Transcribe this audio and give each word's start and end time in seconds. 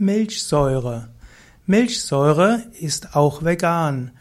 Milchsäure. 0.00 1.08
Milchsäure 1.66 2.62
ist 2.78 3.16
auch 3.16 3.42
vegan. 3.42 4.12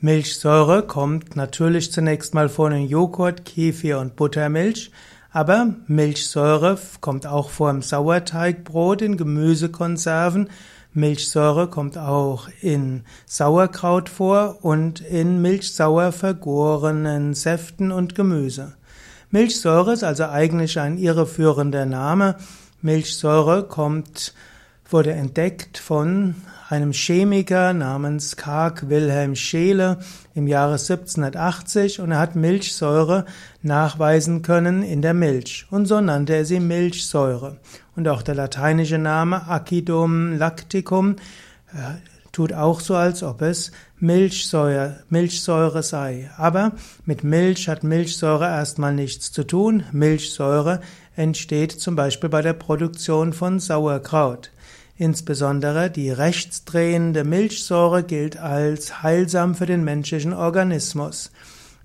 Milchsäure 0.00 0.82
kommt 0.82 1.36
natürlich 1.36 1.92
zunächst 1.92 2.32
mal 2.32 2.48
vor 2.48 2.70
in 2.70 2.88
Joghurt, 2.88 3.44
Kefir 3.44 3.98
und 3.98 4.16
Buttermilch, 4.16 4.90
aber 5.30 5.74
Milchsäure 5.88 6.78
kommt 7.02 7.26
auch 7.26 7.50
vor 7.50 7.68
im 7.68 7.82
Sauerteigbrot, 7.82 9.02
in 9.02 9.18
Gemüsekonserven. 9.18 10.48
Milchsäure 10.94 11.68
kommt 11.68 11.98
auch 11.98 12.48
in 12.62 13.02
Sauerkraut 13.26 14.08
vor 14.08 14.64
und 14.64 15.00
in 15.00 15.42
milchsauer 15.42 16.12
vergorenen 16.12 17.34
Säften 17.34 17.92
und 17.92 18.14
Gemüse. 18.14 18.72
Milchsäure 19.30 19.92
ist 19.92 20.02
also 20.02 20.24
eigentlich 20.24 20.80
ein 20.80 20.96
irreführender 20.96 21.84
Name. 21.84 22.36
Milchsäure 22.80 23.64
kommt 23.64 24.32
wurde 24.88 25.12
entdeckt 25.12 25.78
von 25.78 26.34
einem 26.68 26.92
Chemiker 26.92 27.72
namens 27.72 28.36
Karg 28.36 28.88
Wilhelm 28.88 29.36
Scheele 29.36 29.98
im 30.34 30.46
Jahre 30.46 30.72
1780 30.72 32.00
und 32.00 32.12
er 32.12 32.18
hat 32.18 32.36
Milchsäure 32.36 33.24
nachweisen 33.62 34.42
können 34.42 34.82
in 34.82 35.02
der 35.02 35.14
Milch 35.14 35.66
und 35.70 35.86
so 35.86 36.00
nannte 36.00 36.34
er 36.34 36.44
sie 36.44 36.60
Milchsäure. 36.60 37.58
Und 37.94 38.08
auch 38.08 38.22
der 38.22 38.34
lateinische 38.34 38.98
Name 38.98 39.48
Acidum 39.48 40.36
lacticum 40.36 41.16
äh, 41.72 41.96
tut 42.32 42.52
auch 42.52 42.80
so, 42.80 42.94
als 42.96 43.22
ob 43.22 43.42
es 43.42 43.72
Milchsäure, 43.98 45.04
Milchsäure 45.08 45.82
sei. 45.82 46.30
Aber 46.36 46.72
mit 47.06 47.24
Milch 47.24 47.68
hat 47.68 47.82
Milchsäure 47.82 48.44
erstmal 48.44 48.94
nichts 48.94 49.32
zu 49.32 49.44
tun. 49.44 49.84
Milchsäure 49.92 50.80
entsteht 51.14 51.72
zum 51.72 51.96
Beispiel 51.96 52.28
bei 52.28 52.42
der 52.42 52.52
Produktion 52.52 53.32
von 53.32 53.58
Sauerkraut. 53.58 54.50
Insbesondere 54.98 55.90
die 55.90 56.10
rechtsdrehende 56.10 57.24
Milchsäure 57.24 58.02
gilt 58.02 58.38
als 58.38 59.02
heilsam 59.02 59.54
für 59.54 59.66
den 59.66 59.84
menschlichen 59.84 60.32
Organismus. 60.32 61.30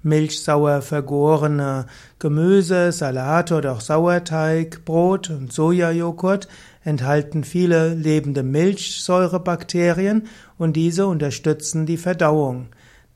Milchsauer 0.04 0.82
vergorene 0.82 1.86
Gemüse, 2.20 2.92
Salate 2.92 3.56
oder 3.56 3.74
auch 3.74 3.82
Sauerteig, 3.82 4.84
Brot 4.86 5.30
und 5.30 5.52
Sojajoghurt 5.52 6.48
enthalten 6.84 7.44
viele 7.44 7.94
lebende 7.94 8.44
Milchsäurebakterien 8.44 10.28
und 10.58 10.74
diese 10.74 11.06
unterstützen 11.06 11.86
die 11.86 11.98
Verdauung. 11.98 12.68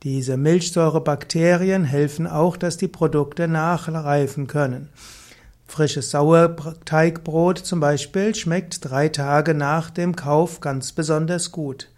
Diese 0.02 0.36
Milchsäurebakterien 0.36 1.84
helfen 1.84 2.26
auch, 2.26 2.56
dass 2.56 2.76
die 2.76 2.86
Produkte 2.86 3.48
nachreifen 3.48 4.46
können. 4.46 4.90
Frisches 5.66 6.10
Sauerteigbrot 6.10 7.58
zum 7.58 7.80
Beispiel 7.80 8.34
schmeckt 8.34 8.88
drei 8.88 9.08
Tage 9.08 9.54
nach 9.54 9.90
dem 9.90 10.16
Kauf 10.16 10.60
ganz 10.60 10.92
besonders 10.92 11.52
gut. 11.52 11.90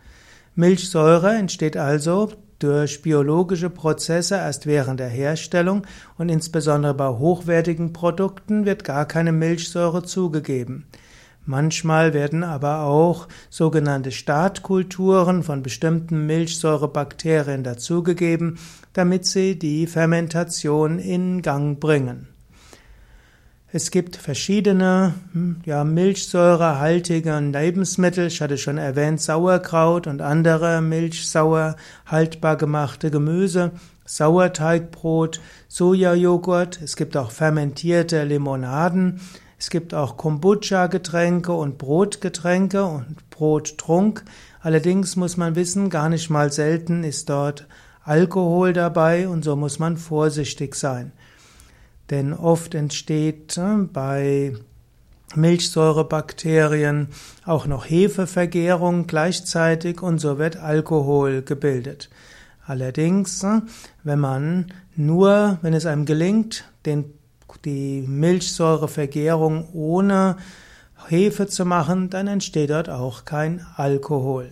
Milchsäure 0.55 1.35
entsteht 1.35 1.77
also 1.77 2.33
durch 2.59 3.03
biologische 3.03 3.71
Prozesse 3.71 4.35
erst 4.35 4.67
während 4.67 4.99
der 4.99 5.09
Herstellung 5.09 5.87
und 6.17 6.29
insbesondere 6.29 6.95
bei 6.95 7.09
hochwertigen 7.09 7.93
Produkten 7.93 8.65
wird 8.65 8.83
gar 8.83 9.07
keine 9.07 9.33
Milchsäure 9.33 10.03
zugegeben. 10.03 10.87
Manchmal 11.45 12.13
werden 12.13 12.45
aber 12.45 12.83
auch 12.83 13.29
sogenannte 13.49 14.13
Startkulturen 14.13 15.43
von 15.43 15.63
bestimmten 15.63 16.27
Milchsäurebakterien 16.27 17.63
dazugegeben, 17.63 18.59
damit 18.93 19.25
sie 19.25 19.59
die 19.59 19.87
Fermentation 19.87 20.99
in 20.99 21.41
Gang 21.41 21.79
bringen. 21.81 22.29
Es 23.71 23.91
gibt 23.91 24.17
verschiedene 24.17 25.13
hm, 25.33 25.61
ja, 25.67 25.85
milchsäurehaltige 25.85 27.39
Lebensmittel. 27.39 28.29
Ich 28.29 28.41
hatte 28.41 28.57
schon 28.57 28.79
erwähnt 28.79 29.21
Sauerkraut 29.21 30.07
und 30.07 30.23
andere 30.23 30.81
milchsauer 30.81 31.77
haltbar 32.07 32.57
gemachte 32.57 33.11
Gemüse, 33.11 33.73
Sauerteigbrot, 34.07 35.43
Sojajoghurt. 35.69 36.81
Es 36.81 36.97
gibt 36.97 37.15
auch 37.15 37.31
fermentierte 37.31 38.25
Limonaden. 38.25 39.21
Es 39.59 39.69
gibt 39.69 39.93
auch 39.93 40.17
Kombucha-Getränke 40.17 41.53
und 41.53 41.77
Brotgetränke 41.77 42.87
und 42.87 43.29
Brottrunk. 43.29 44.25
Allerdings 44.63 45.15
muss 45.17 45.37
man 45.37 45.57
wissen, 45.57 45.91
gar 45.91 46.09
nicht 46.09 46.31
mal 46.31 46.51
selten 46.51 47.05
ist 47.05 47.29
dort 47.29 47.67
Alkohol 48.03 48.73
dabei 48.73 49.29
und 49.29 49.45
so 49.45 49.57
muss 49.57 49.79
man 49.79 49.99
vorsichtig 49.99 50.75
sein. 50.75 51.13
Denn 52.11 52.33
oft 52.33 52.75
entsteht 52.75 53.57
äh, 53.59 53.77
bei 53.93 54.55
Milchsäurebakterien 55.35 57.09
auch 57.45 57.67
noch 57.67 57.85
Hefevergärung 57.85 59.07
gleichzeitig 59.07 60.03
und 60.03 60.19
so 60.19 60.39
wird 60.39 60.57
Alkohol 60.57 61.43
gebildet. 61.43 62.09
Allerdings, 62.67 63.43
äh, 63.43 63.61
wenn 64.05 64.21
man 64.21 64.73
nur, 64.97 65.59
wenn 65.63 65.75
es 65.75 65.87
einem 65.87 66.07
gelingt, 66.07 66.65
den, 66.87 67.13
die 67.65 68.03
Milchsäurevergärung 68.03 69.69
ohne 69.73 70.37
Hefe 71.07 71.47
zu 71.47 71.65
machen, 71.65 72.11
dann 72.11 72.27
entsteht 72.27 72.71
dort 72.71 72.89
auch 72.89 73.25
kein 73.25 73.65
Alkohol. 73.77 74.49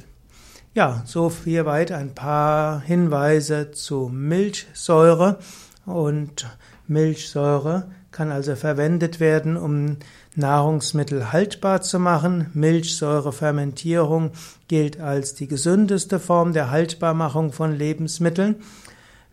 Ja, 0.75 1.03
so 1.07 1.31
viel 1.31 1.65
weit 1.65 1.91
ein 1.91 2.15
paar 2.15 2.81
Hinweise 2.81 3.71
zu 3.71 4.11
Milchsäure 4.13 5.39
und 5.87 6.47
Milchsäure 6.89 7.91
kann 8.13 8.33
also 8.33 8.57
verwendet 8.57 9.21
werden, 9.21 9.57
um 9.57 9.99
Nahrungsmittel 10.37 11.33
haltbar 11.33 11.83
zu 11.83 11.99
machen. 11.99 12.51
Milchsäurefermentierung 12.55 14.31
gilt 14.69 15.01
als 15.01 15.35
die 15.35 15.49
gesündeste 15.49 16.19
Form 16.19 16.53
der 16.53 16.71
Haltbarmachung 16.71 17.53
von 17.53 17.77
Lebensmitteln. 17.77 18.57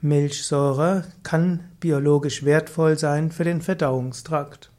Milchsäure 0.02 1.06
kann 1.24 1.62
biologisch 1.80 2.44
wertvoll 2.44 2.98
sein 2.98 3.32
für 3.32 3.46
den 3.46 3.62
Verdauungstrakt. 3.62 4.73